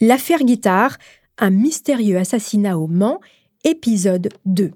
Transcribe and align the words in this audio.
L'affaire 0.00 0.44
Guitare, 0.44 0.96
un 1.38 1.50
mystérieux 1.50 2.18
assassinat 2.18 2.78
au 2.78 2.86
Mans, 2.86 3.20
épisode 3.64 4.28
2. 4.46 4.70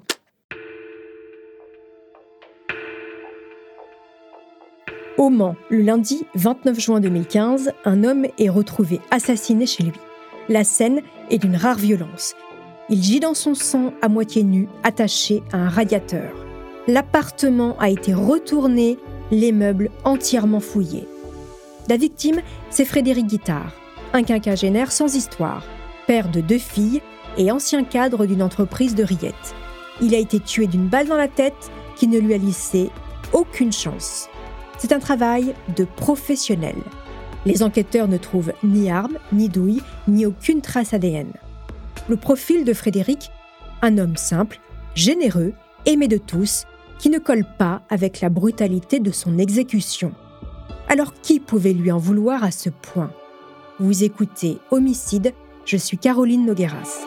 Au 5.19 5.31
Mans, 5.31 5.55
le 5.71 5.83
lundi 5.83 6.25
29 6.35 6.81
juin 6.81 6.99
2015, 6.99 7.71
un 7.85 8.03
homme 8.03 8.27
est 8.37 8.49
retrouvé 8.49 8.99
assassiné 9.13 9.65
chez 9.65 9.85
lui. 9.85 9.93
La 10.49 10.65
scène 10.65 11.03
est 11.31 11.39
d'une 11.39 11.55
rare 11.55 11.79
violence. 11.79 12.35
Il 12.89 13.01
gît 13.01 13.21
dans 13.21 13.35
son 13.35 13.55
sang 13.55 13.95
à 14.03 14.09
moitié 14.09 14.43
nu, 14.43 14.67
attaché 14.83 15.45
à 15.53 15.59
un 15.59 15.69
radiateur. 15.69 16.33
L'appartement 16.89 17.79
a 17.79 17.91
été 17.91 18.13
retourné, 18.13 18.99
les 19.31 19.53
meubles 19.53 19.91
entièrement 20.03 20.59
fouillés. 20.59 21.07
La 21.89 21.97
victime, 21.97 22.41
c'est 22.71 22.85
Frédéric 22.85 23.27
Guittard, 23.27 23.73
un 24.13 24.23
quinquagénaire 24.23 24.93
sans 24.93 25.15
histoire, 25.15 25.65
père 26.07 26.29
de 26.29 26.41
deux 26.41 26.59
filles 26.59 27.01
et 27.39 27.51
ancien 27.51 27.85
cadre 27.85 28.27
d'une 28.27 28.43
entreprise 28.43 28.95
de 28.95 29.05
rillettes. 29.05 29.55
Il 30.01 30.15
a 30.15 30.19
été 30.19 30.41
tué 30.41 30.67
d'une 30.67 30.89
balle 30.89 31.09
dans 31.09 31.17
la 31.17 31.29
tête 31.29 31.71
qui 31.97 32.07
ne 32.07 32.19
lui 32.19 32.35
a 32.35 32.39
laissé 32.39 32.91
aucune 33.33 33.73
chance. 33.73 34.29
C'est 34.79 34.93
un 34.93 34.99
travail 34.99 35.55
de 35.77 35.85
professionnel. 35.85 36.77
Les 37.47 37.63
enquêteurs 37.63 38.09
ne 38.09 38.19
trouvent 38.19 38.53
ni 38.63 38.91
armes, 38.91 39.19
ni 39.33 39.49
douilles, 39.49 39.83
ni 40.09 40.27
aucune 40.27 40.61
trace 40.61 40.93
ADN. 40.93 41.33
Le 42.09 42.17
profil 42.17 42.65
de 42.65 42.75
Frédéric, 42.75 43.31
un 43.81 43.99
homme 43.99 44.17
simple, 44.17 44.61
généreux, 44.95 45.55
aimé 45.87 46.09
de 46.09 46.19
tous, 46.19 46.67
qui 46.99 47.11
ne 47.11 47.19
colle 47.19 47.45
pas 47.59 47.83
avec 47.91 48.21
la 48.21 48.29
brutalité 48.29 49.01
de 49.01 49.11
son 49.11 49.39
exécution. 49.39 50.13
Alors 50.89 51.15
qui 51.15 51.41
pouvait 51.41 51.73
lui 51.73 51.91
en 51.91 51.99
vouloir 51.99 52.45
à 52.45 52.51
ce 52.51 52.71
point? 52.71 53.11
Vous 53.83 54.05
écoutez 54.05 54.59
Homicide, 54.71 55.33
je 55.65 55.77
suis 55.77 55.99
Caroline 55.99 56.47
Nogueras. 56.47 57.01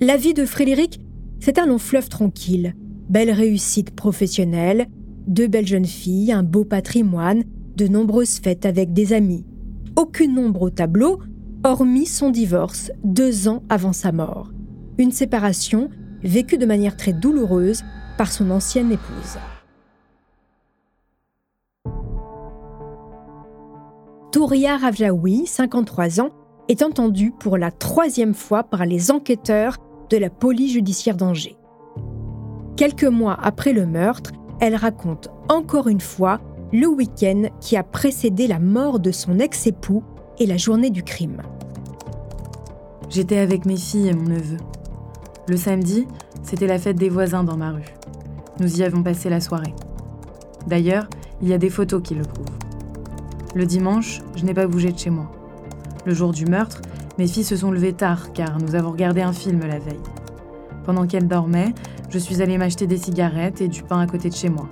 La 0.00 0.16
vie 0.16 0.32
de 0.32 0.46
Frédéric, 0.46 1.00
c'est 1.40 1.58
un 1.58 1.66
long 1.66 1.76
fleuve 1.76 2.08
tranquille. 2.08 2.74
Belle 3.10 3.30
réussite 3.30 3.94
professionnelle, 3.94 4.86
deux 5.26 5.46
belles 5.46 5.66
jeunes 5.66 5.84
filles, 5.84 6.32
un 6.32 6.42
beau 6.42 6.64
patrimoine, 6.64 7.44
de 7.76 7.86
nombreuses 7.86 8.38
fêtes 8.38 8.64
avec 8.64 8.94
des 8.94 9.12
amis. 9.12 9.44
Aucune 9.94 10.38
ombre 10.38 10.62
au 10.62 10.70
tableau, 10.70 11.20
hormis 11.64 12.06
son 12.06 12.30
divorce 12.30 12.90
deux 13.04 13.46
ans 13.46 13.62
avant 13.68 13.92
sa 13.92 14.10
mort. 14.10 14.52
Une 14.96 15.12
séparation 15.12 15.90
vécue 16.22 16.56
de 16.56 16.64
manière 16.64 16.96
très 16.96 17.12
douloureuse 17.12 17.82
par 18.16 18.32
son 18.32 18.50
ancienne 18.50 18.92
épouse. 18.92 19.36
Touria 24.32 24.76
Ravjaoui, 24.76 25.44
53 25.46 26.20
ans, 26.20 26.30
est 26.68 26.82
entendue 26.82 27.32
pour 27.32 27.58
la 27.58 27.72
troisième 27.72 28.34
fois 28.34 28.62
par 28.62 28.86
les 28.86 29.10
enquêteurs 29.10 29.78
de 30.08 30.16
la 30.16 30.30
police 30.30 30.72
judiciaire 30.72 31.16
d'Angers. 31.16 31.56
Quelques 32.76 33.04
mois 33.04 33.36
après 33.42 33.72
le 33.72 33.86
meurtre, 33.86 34.30
elle 34.60 34.76
raconte 34.76 35.30
encore 35.48 35.88
une 35.88 36.00
fois 36.00 36.40
le 36.72 36.86
week-end 36.86 37.48
qui 37.60 37.76
a 37.76 37.82
précédé 37.82 38.46
la 38.46 38.60
mort 38.60 39.00
de 39.00 39.10
son 39.10 39.40
ex-époux 39.40 40.04
et 40.38 40.46
la 40.46 40.56
journée 40.56 40.90
du 40.90 41.02
crime. 41.02 41.42
J'étais 43.08 43.38
avec 43.38 43.66
mes 43.66 43.76
filles 43.76 44.08
et 44.08 44.14
mon 44.14 44.28
neveu. 44.28 44.58
Le 45.48 45.56
samedi, 45.56 46.06
c'était 46.44 46.68
la 46.68 46.78
fête 46.78 46.96
des 46.96 47.08
voisins 47.08 47.42
dans 47.42 47.56
ma 47.56 47.72
rue. 47.72 47.96
Nous 48.60 48.78
y 48.78 48.84
avons 48.84 49.02
passé 49.02 49.28
la 49.28 49.40
soirée. 49.40 49.74
D'ailleurs, 50.68 51.08
il 51.42 51.48
y 51.48 51.52
a 51.52 51.58
des 51.58 51.70
photos 51.70 52.00
qui 52.00 52.14
le 52.14 52.22
prouvent. 52.22 52.69
Le 53.54 53.66
dimanche, 53.66 54.20
je 54.36 54.44
n'ai 54.44 54.54
pas 54.54 54.68
bougé 54.68 54.92
de 54.92 54.98
chez 54.98 55.10
moi. 55.10 55.30
Le 56.06 56.14
jour 56.14 56.30
du 56.30 56.46
meurtre, 56.46 56.82
mes 57.18 57.26
filles 57.26 57.44
se 57.44 57.56
sont 57.56 57.72
levées 57.72 57.92
tard 57.92 58.32
car 58.32 58.58
nous 58.58 58.76
avons 58.76 58.92
regardé 58.92 59.22
un 59.22 59.32
film 59.32 59.60
la 59.60 59.80
veille. 59.80 60.00
Pendant 60.84 61.06
qu'elles 61.06 61.26
dormaient, 61.26 61.74
je 62.10 62.18
suis 62.18 62.42
allée 62.42 62.58
m'acheter 62.58 62.86
des 62.86 62.96
cigarettes 62.96 63.60
et 63.60 63.66
du 63.66 63.82
pain 63.82 63.98
à 63.98 64.06
côté 64.06 64.28
de 64.28 64.34
chez 64.34 64.48
moi. 64.48 64.68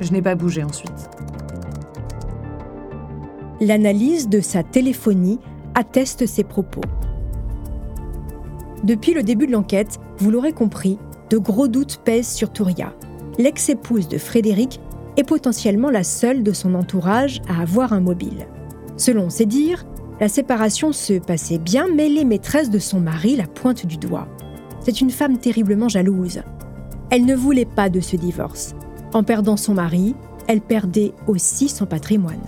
Je 0.00 0.12
n'ai 0.12 0.22
pas 0.22 0.36
bougé 0.36 0.62
ensuite. 0.62 1.10
L'analyse 3.60 4.28
de 4.28 4.40
sa 4.40 4.62
téléphonie 4.62 5.40
atteste 5.74 6.26
ses 6.26 6.44
propos. 6.44 6.82
Depuis 8.84 9.12
le 9.12 9.24
début 9.24 9.46
de 9.46 9.52
l'enquête, 9.52 9.98
vous 10.18 10.30
l'aurez 10.30 10.52
compris, 10.52 10.98
de 11.30 11.38
gros 11.38 11.66
doutes 11.66 12.00
pèsent 12.04 12.30
sur 12.30 12.52
Touria 12.52 12.92
l'ex-épouse 13.38 14.08
de 14.08 14.18
Frédéric 14.18 14.80
est 15.16 15.24
potentiellement 15.24 15.90
la 15.90 16.04
seule 16.04 16.42
de 16.42 16.52
son 16.52 16.74
entourage 16.74 17.40
à 17.48 17.62
avoir 17.62 17.92
un 17.92 18.00
mobile. 18.00 18.46
Selon 18.96 19.30
ses 19.30 19.46
dires, 19.46 19.84
la 20.20 20.28
séparation 20.28 20.92
se 20.92 21.14
passait 21.14 21.58
bien, 21.58 21.86
mais 21.92 22.08
les 22.08 22.24
maîtresses 22.24 22.70
de 22.70 22.78
son 22.78 23.00
mari 23.00 23.36
la 23.36 23.46
pointent 23.46 23.86
du 23.86 23.96
doigt. 23.96 24.28
C'est 24.80 25.00
une 25.00 25.10
femme 25.10 25.38
terriblement 25.38 25.88
jalouse. 25.88 26.42
Elle 27.10 27.24
ne 27.24 27.34
voulait 27.34 27.64
pas 27.64 27.88
de 27.88 28.00
ce 28.00 28.16
divorce. 28.16 28.74
En 29.12 29.22
perdant 29.22 29.56
son 29.56 29.74
mari, 29.74 30.14
elle 30.46 30.60
perdait 30.60 31.12
aussi 31.26 31.68
son 31.68 31.86
patrimoine. 31.86 32.42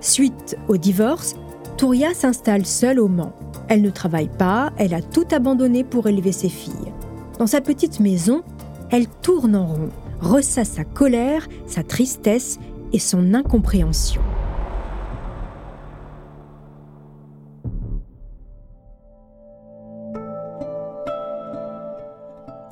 Suite 0.00 0.56
au 0.68 0.76
divorce, 0.76 1.34
Touria 1.76 2.14
s'installe 2.14 2.66
seule 2.66 3.00
au 3.00 3.08
Mans. 3.08 3.32
Elle 3.68 3.82
ne 3.82 3.90
travaille 3.90 4.30
pas, 4.30 4.72
elle 4.78 4.94
a 4.94 5.02
tout 5.02 5.26
abandonné 5.30 5.84
pour 5.84 6.06
élever 6.06 6.32
ses 6.32 6.48
filles. 6.48 6.92
Dans 7.38 7.46
sa 7.46 7.60
petite 7.60 8.00
maison, 8.00 8.42
elle 8.90 9.06
tourne 9.06 9.54
en 9.54 9.66
rond, 9.66 9.90
ressasse 10.20 10.70
sa 10.70 10.84
colère, 10.84 11.46
sa 11.66 11.82
tristesse 11.82 12.58
et 12.92 12.98
son 12.98 13.34
incompréhension. 13.34 14.22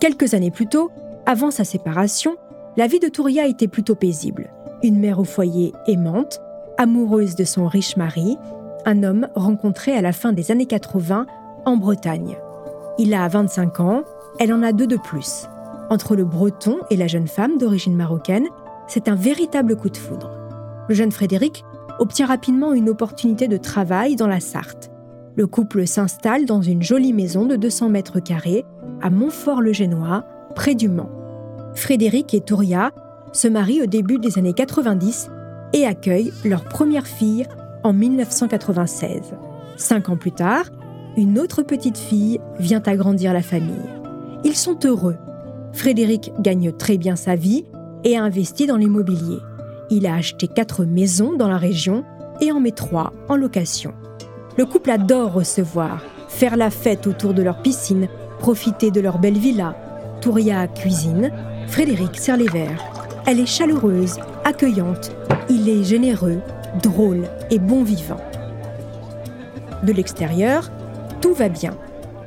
Quelques 0.00 0.34
années 0.34 0.50
plus 0.50 0.66
tôt, 0.66 0.90
avant 1.24 1.50
sa 1.50 1.64
séparation, 1.64 2.36
la 2.76 2.86
vie 2.86 3.00
de 3.00 3.08
Touria 3.08 3.46
était 3.46 3.66
plutôt 3.66 3.94
paisible. 3.94 4.50
Une 4.82 5.00
mère 5.00 5.18
au 5.18 5.24
foyer 5.24 5.72
aimante, 5.86 6.40
amoureuse 6.78 7.34
de 7.34 7.44
son 7.44 7.66
riche 7.66 7.96
mari, 7.96 8.36
un 8.84 9.02
homme 9.02 9.28
rencontré 9.34 9.92
à 9.92 10.02
la 10.02 10.12
fin 10.12 10.32
des 10.32 10.50
années 10.50 10.66
80 10.66 11.26
en 11.64 11.76
Bretagne. 11.76 12.36
Il 12.98 13.14
a 13.14 13.26
25 13.26 13.80
ans, 13.80 14.04
elle 14.38 14.52
en 14.52 14.62
a 14.62 14.72
deux 14.72 14.86
de 14.86 14.96
plus. 14.96 15.48
Entre 15.88 16.16
le 16.16 16.24
breton 16.24 16.78
et 16.90 16.96
la 16.96 17.06
jeune 17.06 17.28
femme 17.28 17.58
d'origine 17.58 17.94
marocaine, 17.94 18.48
c'est 18.88 19.08
un 19.08 19.14
véritable 19.14 19.76
coup 19.76 19.88
de 19.88 19.96
foudre. 19.96 20.30
Le 20.88 20.94
jeune 20.94 21.12
Frédéric 21.12 21.64
obtient 21.98 22.26
rapidement 22.26 22.72
une 22.72 22.88
opportunité 22.88 23.46
de 23.46 23.56
travail 23.56 24.16
dans 24.16 24.26
la 24.26 24.40
Sarthe. 24.40 24.90
Le 25.36 25.46
couple 25.46 25.86
s'installe 25.86 26.44
dans 26.44 26.62
une 26.62 26.82
jolie 26.82 27.12
maison 27.12 27.46
de 27.46 27.56
200 27.56 27.88
mètres 27.90 28.20
carrés 28.20 28.64
à 29.00 29.10
Montfort-le-Génois, 29.10 30.24
près 30.54 30.74
du 30.74 30.88
Mans. 30.88 31.10
Frédéric 31.74 32.34
et 32.34 32.40
Touria 32.40 32.90
se 33.32 33.46
marient 33.46 33.82
au 33.82 33.86
début 33.86 34.18
des 34.18 34.38
années 34.38 34.54
90 34.54 35.30
et 35.72 35.86
accueillent 35.86 36.32
leur 36.44 36.64
première 36.64 37.06
fille 37.06 37.46
en 37.84 37.92
1996. 37.92 39.34
Cinq 39.76 40.08
ans 40.08 40.16
plus 40.16 40.32
tard, 40.32 40.64
une 41.16 41.38
autre 41.38 41.62
petite 41.62 41.98
fille 41.98 42.40
vient 42.58 42.82
agrandir 42.86 43.32
la 43.32 43.42
famille. 43.42 43.90
Ils 44.44 44.56
sont 44.56 44.78
heureux 44.84 45.16
Frédéric 45.76 46.32
gagne 46.40 46.72
très 46.72 46.96
bien 46.96 47.16
sa 47.16 47.36
vie 47.36 47.66
et 48.02 48.16
a 48.16 48.22
investi 48.22 48.66
dans 48.66 48.78
l'immobilier. 48.78 49.36
Il 49.90 50.06
a 50.06 50.14
acheté 50.14 50.48
quatre 50.48 50.86
maisons 50.86 51.36
dans 51.36 51.48
la 51.48 51.58
région 51.58 52.02
et 52.40 52.50
en 52.50 52.60
met 52.60 52.70
trois 52.70 53.12
en 53.28 53.36
location. 53.36 53.92
Le 54.56 54.64
couple 54.64 54.90
adore 54.90 55.34
recevoir, 55.34 56.02
faire 56.28 56.56
la 56.56 56.70
fête 56.70 57.06
autour 57.06 57.34
de 57.34 57.42
leur 57.42 57.60
piscine, 57.60 58.08
profiter 58.38 58.90
de 58.90 59.02
leur 59.02 59.18
belle 59.18 59.36
villa. 59.36 59.76
Touria 60.22 60.66
cuisine, 60.66 61.30
Frédéric 61.68 62.18
sert 62.18 62.38
les 62.38 62.48
verres. 62.48 62.82
Elle 63.26 63.38
est 63.38 63.46
chaleureuse, 63.46 64.16
accueillante, 64.44 65.12
il 65.50 65.68
est 65.68 65.84
généreux, 65.84 66.40
drôle 66.82 67.24
et 67.50 67.58
bon 67.58 67.84
vivant. 67.84 68.20
De 69.82 69.92
l'extérieur, 69.92 70.70
tout 71.20 71.34
va 71.34 71.50
bien. 71.50 71.76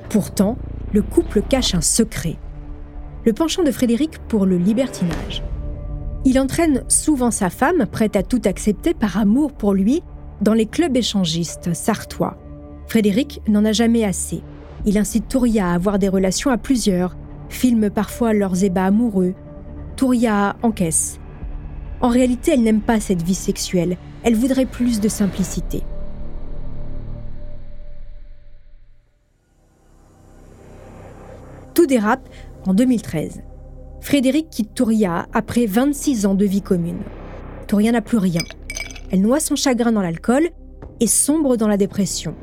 Pourtant, 0.09 0.55
le 0.93 1.01
couple 1.01 1.41
cache 1.41 1.73
un 1.73 1.81
secret 1.81 2.37
le 3.29 3.33
penchant 3.33 3.61
de 3.61 3.69
Frédéric 3.69 4.17
pour 4.27 4.47
le 4.47 4.57
libertinage. 4.57 5.43
Il 6.25 6.39
entraîne 6.39 6.83
souvent 6.87 7.29
sa 7.29 7.51
femme, 7.51 7.85
prête 7.85 8.15
à 8.15 8.23
tout 8.23 8.41
accepter 8.45 8.95
par 8.95 9.19
amour 9.19 9.53
pour 9.53 9.75
lui, 9.75 10.01
dans 10.41 10.55
les 10.55 10.65
clubs 10.65 10.97
échangistes 10.97 11.75
sartois. 11.75 12.39
Frédéric 12.87 13.39
n'en 13.47 13.65
a 13.65 13.71
jamais 13.71 14.03
assez. 14.03 14.41
Il 14.87 14.97
incite 14.97 15.27
Touria 15.27 15.69
à 15.69 15.75
avoir 15.75 15.99
des 15.99 16.09
relations 16.09 16.49
à 16.49 16.57
plusieurs, 16.57 17.15
filme 17.49 17.91
parfois 17.91 18.33
leurs 18.33 18.63
ébats 18.63 18.85
amoureux. 18.85 19.35
Touria 19.95 20.55
encaisse. 20.63 21.19
En 22.01 22.09
réalité, 22.09 22.53
elle 22.53 22.63
n'aime 22.63 22.81
pas 22.81 22.99
cette 22.99 23.21
vie 23.21 23.35
sexuelle, 23.35 23.97
elle 24.23 24.35
voudrait 24.35 24.65
plus 24.65 24.99
de 24.99 25.07
simplicité. 25.07 25.83
En 32.65 32.73
2013. 32.73 33.41
Frédéric 34.01 34.49
quitte 34.49 34.73
Touria 34.75 35.27
après 35.33 35.65
26 35.65 36.25
ans 36.25 36.35
de 36.35 36.45
vie 36.45 36.61
commune. 36.61 36.99
Touria 37.67 37.91
n'a 37.91 38.01
plus 38.01 38.17
rien. 38.17 38.41
Elle 39.11 39.21
noie 39.21 39.39
son 39.39 39.55
chagrin 39.55 39.91
dans 39.91 40.01
l'alcool 40.01 40.49
et 40.99 41.07
sombre 41.07 41.57
dans 41.57 41.67
la 41.67 41.77
dépression. 41.77 42.35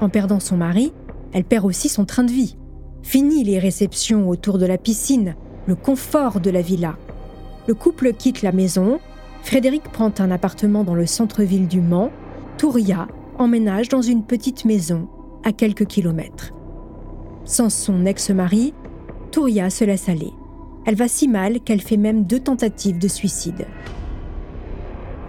En 0.00 0.08
perdant 0.08 0.40
son 0.40 0.56
mari, 0.56 0.92
elle 1.32 1.44
perd 1.44 1.64
aussi 1.64 1.88
son 1.88 2.04
train 2.04 2.24
de 2.24 2.30
vie. 2.30 2.56
Fini 3.02 3.44
les 3.44 3.58
réceptions 3.58 4.28
autour 4.28 4.58
de 4.58 4.66
la 4.66 4.78
piscine, 4.78 5.36
le 5.66 5.74
confort 5.74 6.40
de 6.40 6.50
la 6.50 6.60
villa. 6.60 6.96
Le 7.66 7.74
couple 7.74 8.12
quitte 8.12 8.42
la 8.42 8.52
maison. 8.52 9.00
Frédéric 9.42 9.84
prend 9.84 10.12
un 10.18 10.30
appartement 10.30 10.84
dans 10.84 10.94
le 10.94 11.06
centre-ville 11.06 11.66
du 11.66 11.80
Mans. 11.80 12.10
Touria 12.58 13.08
emménage 13.38 13.88
dans 13.88 14.02
une 14.02 14.24
petite 14.24 14.64
maison 14.64 15.08
à 15.44 15.52
quelques 15.52 15.86
kilomètres. 15.86 16.52
Sans 17.44 17.70
son 17.70 18.06
ex-mari, 18.06 18.72
Touria 19.32 19.70
se 19.70 19.84
laisse 19.84 20.10
aller. 20.10 20.32
Elle 20.84 20.94
va 20.94 21.08
si 21.08 21.26
mal 21.26 21.60
qu'elle 21.60 21.80
fait 21.80 21.96
même 21.96 22.24
deux 22.24 22.40
tentatives 22.40 22.98
de 22.98 23.08
suicide. 23.08 23.66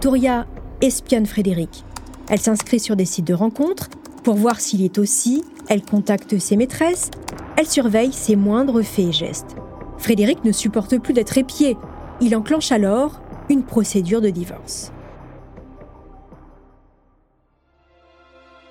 Touria 0.00 0.46
espionne 0.82 1.26
Frédéric. 1.26 1.84
Elle 2.28 2.40
s'inscrit 2.40 2.80
sur 2.80 2.96
des 2.96 3.06
sites 3.06 3.26
de 3.26 3.34
rencontres 3.34 3.88
pour 4.22 4.34
voir 4.34 4.60
s'il 4.60 4.82
est 4.82 4.98
aussi. 4.98 5.42
Elle 5.68 5.82
contacte 5.82 6.38
ses 6.38 6.56
maîtresses. 6.56 7.10
Elle 7.56 7.66
surveille 7.66 8.12
ses 8.12 8.36
moindres 8.36 8.82
faits 8.82 9.06
et 9.06 9.12
gestes. 9.12 9.56
Frédéric 9.96 10.44
ne 10.44 10.52
supporte 10.52 10.98
plus 10.98 11.14
d'être 11.14 11.38
épié. 11.38 11.76
Il 12.20 12.36
enclenche 12.36 12.72
alors 12.72 13.22
une 13.48 13.62
procédure 13.62 14.20
de 14.20 14.28
divorce. 14.30 14.92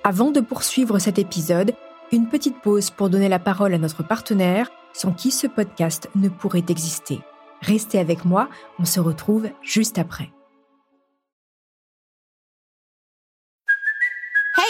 Avant 0.04 0.30
de 0.30 0.40
poursuivre 0.40 0.98
cet 0.98 1.18
épisode, 1.18 1.72
une 2.12 2.28
petite 2.28 2.60
pause 2.60 2.90
pour 2.90 3.10
donner 3.10 3.28
la 3.28 3.38
parole 3.38 3.74
à 3.74 3.78
notre 3.78 4.06
partenaire, 4.06 4.70
sans 4.94 5.12
qui 5.12 5.30
ce 5.30 5.46
podcast 5.46 6.08
ne 6.14 6.30
pourrait 6.30 6.64
exister. 6.68 7.20
Restez 7.60 7.98
avec 7.98 8.24
moi, 8.24 8.48
on 8.78 8.86
se 8.86 9.00
retrouve 9.00 9.50
juste 9.62 9.98
après. 9.98 10.33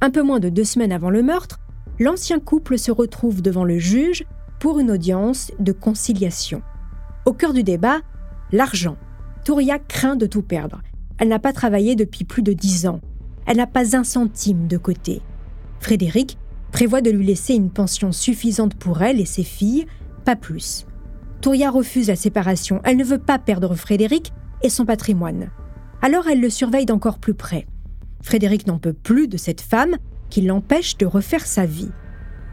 Un 0.00 0.10
peu 0.10 0.22
moins 0.22 0.38
de 0.38 0.48
deux 0.48 0.64
semaines 0.64 0.92
avant 0.92 1.10
le 1.10 1.22
meurtre, 1.24 1.58
l'ancien 1.98 2.38
couple 2.38 2.78
se 2.78 2.92
retrouve 2.92 3.42
devant 3.42 3.64
le 3.64 3.78
juge 3.78 4.24
pour 4.60 4.78
une 4.78 4.92
audience 4.92 5.50
de 5.58 5.72
conciliation. 5.72 6.62
Au 7.26 7.32
cœur 7.32 7.52
du 7.52 7.64
débat, 7.64 7.98
l'argent. 8.52 8.96
Touria 9.44 9.78
craint 9.78 10.14
de 10.14 10.26
tout 10.26 10.42
perdre. 10.42 10.82
Elle 11.18 11.28
n'a 11.28 11.40
pas 11.40 11.52
travaillé 11.52 11.96
depuis 11.96 12.24
plus 12.24 12.42
de 12.42 12.52
dix 12.52 12.86
ans. 12.86 13.00
Elle 13.46 13.56
n'a 13.56 13.66
pas 13.66 13.96
un 13.96 14.04
centime 14.04 14.68
de 14.68 14.76
côté. 14.76 15.20
Frédéric 15.80 16.38
prévoit 16.70 17.00
de 17.00 17.10
lui 17.10 17.26
laisser 17.26 17.54
une 17.54 17.70
pension 17.70 18.12
suffisante 18.12 18.74
pour 18.76 19.02
elle 19.02 19.20
et 19.20 19.26
ses 19.26 19.42
filles, 19.42 19.86
pas 20.24 20.36
plus. 20.36 20.86
Touria 21.40 21.70
refuse 21.70 22.08
la 22.08 22.16
séparation. 22.16 22.80
Elle 22.84 22.98
ne 22.98 23.04
veut 23.04 23.18
pas 23.18 23.38
perdre 23.38 23.74
Frédéric 23.74 24.32
et 24.62 24.68
son 24.68 24.84
patrimoine. 24.84 25.50
Alors 26.02 26.28
elle 26.28 26.40
le 26.40 26.50
surveille 26.50 26.86
d'encore 26.86 27.18
plus 27.18 27.34
près. 27.34 27.66
Frédéric 28.22 28.66
n'en 28.66 28.78
peut 28.78 28.92
plus 28.92 29.28
de 29.28 29.36
cette 29.36 29.60
femme 29.60 29.96
qui 30.30 30.42
l'empêche 30.42 30.96
de 30.98 31.06
refaire 31.06 31.46
sa 31.46 31.66
vie. 31.66 31.90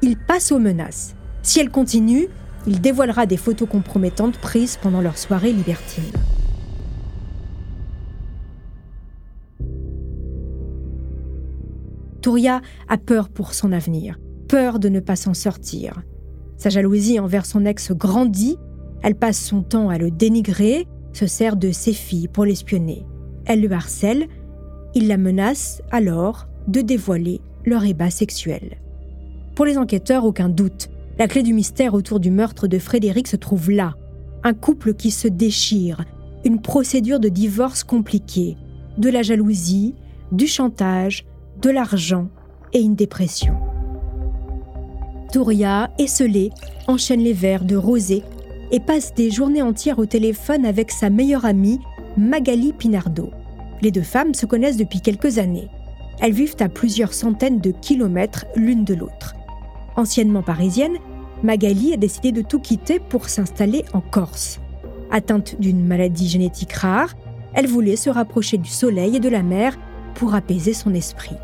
Il 0.01 0.17
passe 0.17 0.51
aux 0.51 0.59
menaces. 0.59 1.15
Si 1.41 1.59
elle 1.59 1.69
continue, 1.69 2.27
il 2.67 2.81
dévoilera 2.81 3.25
des 3.25 3.37
photos 3.37 3.69
compromettantes 3.69 4.37
prises 4.37 4.77
pendant 4.81 5.01
leur 5.01 5.17
soirée 5.17 5.51
libertine. 5.51 6.03
Touria 12.21 12.61
a 12.87 12.97
peur 12.97 13.29
pour 13.29 13.53
son 13.53 13.71
avenir, 13.71 14.17
peur 14.47 14.79
de 14.79 14.89
ne 14.89 14.99
pas 14.99 15.15
s'en 15.15 15.35
sortir. 15.35 16.01
Sa 16.57 16.69
jalousie 16.69 17.19
envers 17.19 17.45
son 17.45 17.65
ex 17.65 17.91
grandit, 17.91 18.57
elle 19.03 19.13
passe 19.13 19.39
son 19.39 19.61
temps 19.61 19.89
à 19.89 19.99
le 19.99 20.09
dénigrer, 20.09 20.87
se 21.13 21.27
sert 21.27 21.55
de 21.55 21.71
ses 21.71 21.93
filles 21.93 22.27
pour 22.27 22.45
l'espionner. 22.45 23.05
Elle 23.45 23.61
le 23.61 23.71
harcèle, 23.71 24.27
il 24.95 25.09
la 25.09 25.17
menace 25.17 25.81
alors 25.91 26.47
de 26.67 26.81
dévoiler 26.81 27.41
leur 27.65 27.83
ébat 27.85 28.09
sexuel. 28.09 28.77
Pour 29.53 29.65
les 29.65 29.77
enquêteurs, 29.77 30.25
aucun 30.25 30.49
doute, 30.49 30.89
la 31.19 31.27
clé 31.27 31.43
du 31.43 31.53
mystère 31.53 31.93
autour 31.93 32.19
du 32.19 32.31
meurtre 32.31 32.67
de 32.67 32.79
Frédéric 32.79 33.27
se 33.27 33.35
trouve 33.35 33.69
là. 33.69 33.95
Un 34.43 34.53
couple 34.53 34.93
qui 34.93 35.11
se 35.11 35.27
déchire, 35.27 36.05
une 36.45 36.61
procédure 36.61 37.19
de 37.19 37.29
divorce 37.29 37.83
compliquée, 37.83 38.57
de 38.97 39.09
la 39.09 39.21
jalousie, 39.21 39.95
du 40.31 40.47
chantage, 40.47 41.25
de 41.61 41.69
l'argent 41.69 42.29
et 42.73 42.81
une 42.81 42.95
dépression. 42.95 43.55
Touria, 45.31 45.91
esselée, 45.99 46.51
enchaîne 46.87 47.21
les 47.21 47.33
verres 47.33 47.65
de 47.65 47.75
rosé 47.75 48.23
et 48.71 48.79
passe 48.79 49.13
des 49.13 49.31
journées 49.31 49.61
entières 49.61 49.99
au 49.99 50.05
téléphone 50.05 50.65
avec 50.65 50.91
sa 50.91 51.09
meilleure 51.09 51.45
amie, 51.45 51.79
Magali 52.17 52.73
Pinardo. 52.73 53.31
Les 53.81 53.91
deux 53.91 54.01
femmes 54.01 54.33
se 54.33 54.45
connaissent 54.45 54.77
depuis 54.77 55.01
quelques 55.01 55.37
années. 55.37 55.69
Elles 56.21 56.33
vivent 56.33 56.55
à 56.59 56.69
plusieurs 56.69 57.13
centaines 57.13 57.59
de 57.59 57.71
kilomètres 57.71 58.45
l'une 58.55 58.83
de 58.83 58.93
l'autre. 58.93 59.35
Anciennement 59.95 60.43
parisienne, 60.43 60.97
Magali 61.43 61.93
a 61.93 61.97
décidé 61.97 62.31
de 62.31 62.41
tout 62.41 62.59
quitter 62.59 62.99
pour 62.99 63.29
s'installer 63.29 63.83
en 63.93 64.01
Corse. 64.01 64.59
Atteinte 65.11 65.59
d'une 65.59 65.85
maladie 65.85 66.27
génétique 66.27 66.73
rare, 66.73 67.13
elle 67.53 67.67
voulait 67.67 67.95
se 67.95 68.09
rapprocher 68.09 68.57
du 68.57 68.69
soleil 68.69 69.17
et 69.17 69.19
de 69.19 69.29
la 69.29 69.43
mer 69.43 69.77
pour 70.15 70.33
apaiser 70.35 70.73
son 70.73 70.93
esprit. 70.93 71.35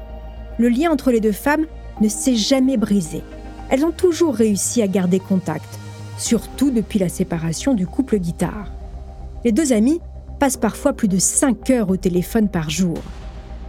Le 0.58 0.70
lien 0.70 0.92
entre 0.92 1.12
les 1.12 1.20
deux 1.20 1.32
femmes 1.32 1.66
ne 2.02 2.08
s'est 2.08 2.36
jamais 2.36 2.78
brisé. 2.78 3.22
Elles 3.70 3.86
ont 3.86 3.92
toujours 3.92 4.36
réussi 4.36 4.82
à 4.82 4.88
garder 4.88 5.20
contact, 5.20 5.80
surtout 6.18 6.72
depuis 6.72 7.00
la 7.00 7.10
séparation 7.10 7.74
du 7.74 7.88
couple 7.88 8.18
guitare. 8.20 8.72
Les 9.46 9.52
deux 9.52 9.74
amies 9.74 10.02
passe 10.42 10.58
parfois 10.58 10.94
plus 10.94 11.08
de 11.08 11.20
5 11.20 11.70
heures 11.70 11.92
au 11.92 11.98
téléphone 11.98 12.50
par 12.50 12.68
jour. 12.68 12.98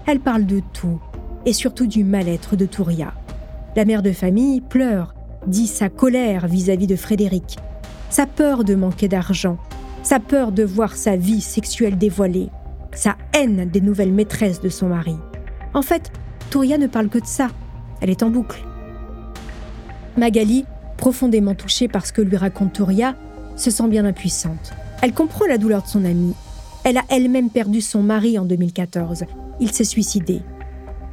Elle 0.07 0.21
parle 0.21 0.47
de 0.47 0.63
tout, 0.73 0.99
et 1.45 1.53
surtout 1.53 1.87
du 1.87 2.03
mal-être 2.03 2.57
de 2.57 2.65
Touria. 2.65 3.13
La 3.77 3.85
mère 3.85 4.03
de 4.03 4.11
famille 4.11 4.63
pleure, 4.63 5.15
dit 5.47 5.67
sa 5.67 5.91
colère 5.91 6.47
vis-à-vis 6.47 6.87
de 6.87 6.97
Frédéric, 6.97 7.59
sa 8.09 8.25
peur 8.25 8.65
de 8.65 8.75
manquer 8.75 9.07
d'argent, 9.07 9.59
sa 10.03 10.19
peur 10.19 10.51
de 10.51 10.63
voir 10.63 10.97
sa 10.97 11.15
vie 11.15 11.43
sexuelle 11.43 11.99
dévoilée, 11.99 12.49
sa 12.95 13.17
haine 13.35 13.69
des 13.69 13.83
nouvelles 13.83 14.11
maîtresses 14.11 14.63
de 14.63 14.71
son 14.71 14.89
mari. 14.89 15.17
En 15.75 15.83
fait, 15.83 16.11
Touria 16.49 16.79
ne 16.79 16.87
parle 16.87 17.11
que 17.11 17.19
de 17.19 17.27
ça. 17.27 17.49
Elle 18.01 18.09
est 18.09 18.23
en 18.23 18.31
boucle. 18.31 18.65
Magali, 20.17 20.65
profondément 20.97 21.55
touchée 21.55 21.89
par 21.89 22.07
ce 22.07 22.15
que 22.15 22.23
lui 22.23 22.39
raconte 22.39 22.73
Touria, 22.73 23.15
se 23.57 23.71
sent 23.71 23.89
bien 23.89 24.07
impuissante. 24.07 24.73
Elle 25.03 25.13
comprend 25.13 25.45
la 25.45 25.59
douleur 25.59 25.83
de 25.83 25.89
son 25.89 26.07
amie 26.07 26.35
elle 26.85 26.99
a 26.99 27.05
elle-même 27.09 27.51
perdu 27.51 27.81
son 27.81 28.03
mari 28.03 28.39
en 28.39 28.45
2014. 28.45 29.25
Il 29.61 29.71
s'est 29.71 29.85
suicidé. 29.85 30.41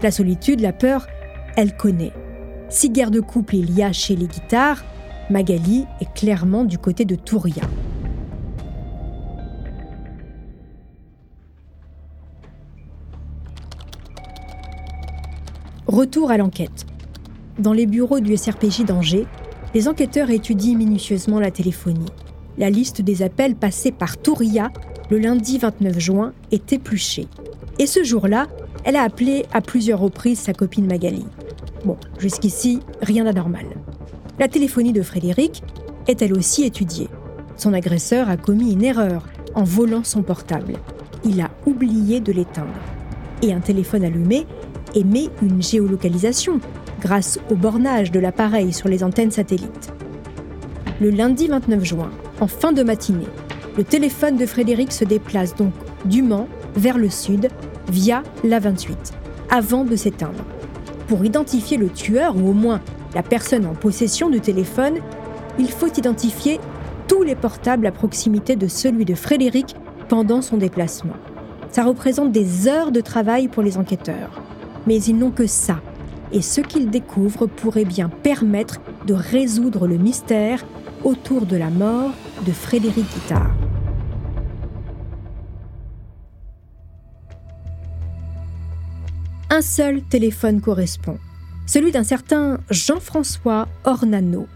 La 0.01 0.11
solitude, 0.11 0.61
la 0.61 0.73
peur, 0.73 1.07
elle 1.55 1.75
connaît. 1.75 2.13
Si 2.69 2.89
guerre 2.89 3.11
de 3.11 3.19
couple 3.19 3.55
il 3.55 3.75
y 3.75 3.83
a 3.83 3.91
chez 3.91 4.15
les 4.15 4.27
guitares, 4.27 4.83
Magali 5.29 5.85
est 6.01 6.13
clairement 6.13 6.63
du 6.63 6.77
côté 6.77 7.05
de 7.05 7.15
Touria. 7.15 7.63
Retour 15.85 16.31
à 16.31 16.37
l'enquête. 16.37 16.85
Dans 17.57 17.73
les 17.73 17.85
bureaux 17.85 18.19
du 18.19 18.37
SRPJ 18.37 18.85
d'Angers, 18.85 19.27
les 19.73 19.87
enquêteurs 19.87 20.29
étudient 20.29 20.77
minutieusement 20.77 21.39
la 21.39 21.51
téléphonie. 21.51 22.05
La 22.57 22.69
liste 22.69 23.01
des 23.01 23.21
appels 23.21 23.55
passés 23.55 23.91
par 23.91 24.17
Touria 24.17 24.71
le 25.09 25.17
lundi 25.17 25.57
29 25.57 25.99
juin, 25.99 26.33
est 26.51 26.71
épluchée. 26.71 27.27
Et 27.79 27.87
ce 27.87 28.03
jour-là, 28.03 28.47
elle 28.83 28.95
a 28.95 29.03
appelé 29.03 29.45
à 29.51 29.61
plusieurs 29.61 29.99
reprises 29.99 30.39
sa 30.39 30.53
copine 30.53 30.85
Magali. 30.85 31.25
Bon, 31.83 31.97
jusqu'ici, 32.19 32.79
rien 33.01 33.23
d'anormal. 33.23 33.65
La 34.37 34.47
téléphonie 34.47 34.93
de 34.93 35.01
Frédéric 35.01 35.63
est 36.07 36.21
elle 36.21 36.33
aussi 36.33 36.63
étudiée. 36.63 37.09
Son 37.57 37.73
agresseur 37.73 38.29
a 38.29 38.37
commis 38.37 38.71
une 38.71 38.83
erreur 38.83 39.25
en 39.55 39.63
volant 39.63 40.03
son 40.03 40.21
portable. 40.21 40.73
Il 41.25 41.41
a 41.41 41.49
oublié 41.65 42.19
de 42.19 42.31
l'éteindre. 42.31 42.69
Et 43.41 43.53
un 43.53 43.59
téléphone 43.59 44.03
allumé 44.03 44.45
émet 44.95 45.29
une 45.41 45.61
géolocalisation 45.61 46.59
grâce 47.01 47.39
au 47.49 47.55
bornage 47.55 48.11
de 48.11 48.19
l'appareil 48.19 48.73
sur 48.73 48.89
les 48.89 49.03
antennes 49.03 49.31
satellites. 49.31 49.91
Le 51.01 51.09
lundi 51.09 51.47
29 51.47 51.83
juin, 51.83 52.11
en 52.41 52.47
fin 52.47 52.73
de 52.73 52.83
matinée, 52.83 53.27
le 53.79 53.85
téléphone 53.85 54.35
de 54.35 54.45
Frédéric 54.45 54.91
se 54.91 55.05
déplace 55.05 55.55
donc 55.55 55.71
du 56.03 56.21
Mans 56.21 56.49
vers 56.75 56.97
le 56.97 57.09
sud 57.09 57.47
via 57.89 58.23
la 58.43 58.59
28, 58.59 59.13
avant 59.49 59.85
de 59.85 59.95
s'éteindre. 59.95 60.43
Pour 61.07 61.23
identifier 61.23 61.77
le 61.77 61.87
tueur, 61.87 62.35
ou 62.35 62.49
au 62.49 62.51
moins 62.51 62.81
la 63.15 63.23
personne 63.23 63.65
en 63.65 63.73
possession 63.75 64.29
du 64.29 64.41
téléphone, 64.41 64.95
il 65.57 65.71
faut 65.71 65.87
identifier 65.87 66.59
tous 67.07 67.23
les 67.23 67.35
portables 67.35 67.85
à 67.85 67.93
proximité 67.93 68.57
de 68.57 68.67
celui 68.67 69.05
de 69.05 69.15
Frédéric 69.15 69.77
pendant 70.09 70.41
son 70.41 70.57
déplacement. 70.57 71.15
Ça 71.71 71.85
représente 71.85 72.33
des 72.33 72.67
heures 72.67 72.91
de 72.91 72.99
travail 72.99 73.47
pour 73.47 73.63
les 73.63 73.77
enquêteurs. 73.77 74.41
Mais 74.87 75.01
ils 75.01 75.17
n'ont 75.17 75.31
que 75.31 75.47
ça. 75.47 75.79
Et 76.33 76.41
ce 76.41 76.59
qu'ils 76.59 76.89
découvrent 76.89 77.47
pourrait 77.47 77.85
bien 77.85 78.09
permettre 78.09 78.81
de 79.07 79.13
résoudre 79.13 79.87
le 79.87 79.95
mystère 79.95 80.65
autour 81.05 81.45
de 81.45 81.55
la 81.55 81.69
mort 81.69 82.11
de 82.45 82.51
Frédéric 82.51 83.05
Guittard. 83.13 83.53
Un 89.59 89.61
seul 89.61 90.01
téléphone 90.03 90.61
correspond, 90.61 91.17
celui 91.65 91.91
d'un 91.91 92.05
certain 92.05 92.61
Jean-François 92.69 93.67
Ornano, 93.83 94.47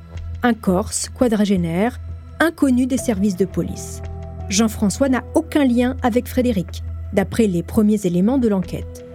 un 0.43 0.53
Corse 0.53 1.09
quadragénaire, 1.09 1.99
inconnu 2.39 2.87
des 2.87 2.97
services 2.97 3.35
de 3.35 3.43
police. 3.43 4.01
Jean-François 4.47 5.09
n'a 5.09 5.25
aucun 5.35 5.65
lien 5.65 5.97
avec 6.03 6.29
Frédéric, 6.29 6.83
d'après 7.11 7.47
les 7.47 7.63
premiers 7.63 8.05
éléments 8.05 8.37
de 8.37 8.47
l'enquête. 8.47 9.05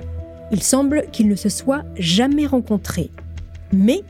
Il 0.52 0.62
semble 0.62 1.06
qu'ils 1.10 1.26
ne 1.26 1.36
se 1.36 1.48
soient 1.48 1.84
jamais 1.96 2.44
rencontrés. 2.44 3.10
Mais 3.72 4.02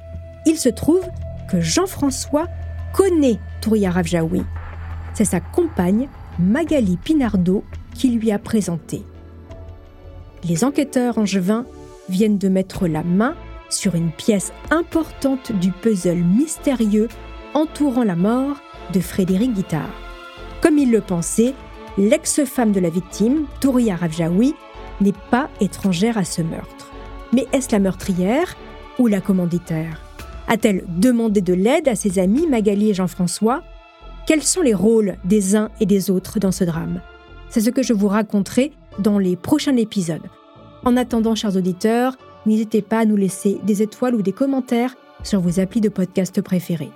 il 0.47 0.59
se 0.59 0.71
trouve 0.71 1.07
que 1.49 1.61
Jean-François 1.61 2.49
connaît 2.93 3.39
Touria 3.61 3.93
Ravjaoui. 3.93 4.43
C'est 5.15 5.25
sa 5.25 5.39
compagne, 5.39 6.09
Magali 6.41 6.97
Pinardo, 6.97 7.63
qui 7.95 8.11
lui 8.11 8.33
a 8.33 8.41
présenté. 8.41 9.05
Les 10.45 10.65
enquêteurs 10.65 11.19
angevins 11.19 11.67
viennent 12.09 12.39
de 12.39 12.49
mettre 12.49 12.87
la 12.87 13.03
main 13.03 13.35
sur 13.69 13.95
une 13.95 14.11
pièce 14.11 14.53
importante 14.71 15.53
du 15.53 15.73
puzzle 15.73 16.23
mystérieux 16.25 17.09
entourant 17.55 18.05
la 18.05 18.17
mort 18.17 18.57
de 18.93 19.01
Frédéric 19.01 19.53
Guittard. 19.53 19.91
Comme 20.61 20.79
il 20.79 20.91
le 20.91 21.01
pensait, 21.01 21.55
l'ex-femme 21.99 22.73
de 22.73 22.81
la 22.81 22.91
victime, 22.91 23.47
Touria 23.61 23.97
Ravjaoui, 23.97 24.55
n'est 25.01 25.13
pas 25.31 25.49
étrangère 25.61 26.19
à 26.19 26.25
ce 26.25 26.43
meurtre. 26.43 26.91
Mais 27.33 27.47
est-ce 27.53 27.73
la 27.73 27.79
meurtrière 27.79 28.57
ou 28.99 29.07
la 29.07 29.21
commanditaire? 29.21 30.01
A-t-elle 30.49 30.85
demandé 30.89 31.41
de 31.41 31.53
l'aide 31.53 31.89
à 31.89 31.95
ses 31.95 32.19
amis 32.19 32.47
Magali 32.47 32.91
et 32.91 32.95
Jean-François? 32.95 33.63
Quels 34.27 34.43
sont 34.43 34.63
les 34.63 34.75
rôles 34.75 35.17
des 35.25 35.57
uns 35.57 35.71
et 35.81 35.87
des 35.87 36.11
autres 36.11 36.39
dans 36.39 36.53
ce 36.53 36.65
drame? 36.65 37.01
C'est 37.51 37.61
ce 37.61 37.71
que 37.71 37.83
je 37.83 37.93
vous 37.93 38.09
raconterai 38.09 38.73
dans 38.99 39.19
les 39.19 39.37
prochains 39.37 39.77
épisodes. 39.77 40.23
En 40.85 40.97
attendant, 40.97 41.35
chers 41.35 41.57
auditeurs, 41.57 42.17
n'hésitez 42.47 42.83
pas 42.83 43.01
à 43.01 43.05
nous 43.05 43.17
laisser 43.17 43.59
des 43.65 43.83
étoiles 43.83 44.15
ou 44.15 44.23
des 44.23 44.33
commentaires 44.33 44.95
sur 45.23 45.41
vos 45.41 45.61
applis 45.61 45.81
de 45.81 45.89
podcast 45.89 46.41
préférés. 46.41 46.91